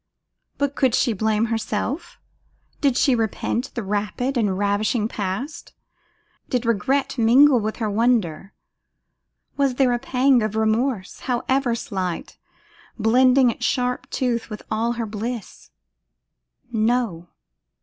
[0.57, 2.17] But could she blame herself?
[2.79, 5.73] Did she repent the rapid and ravishing past?
[6.49, 8.51] Did regret mingle with her wonder?
[9.57, 12.39] Was there a pang of remorse, however slight,
[12.97, 15.69] blending its sharp tooth with all her bliss?
[16.71, 17.27] No!